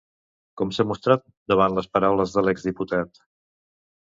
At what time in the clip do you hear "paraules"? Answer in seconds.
1.99-2.35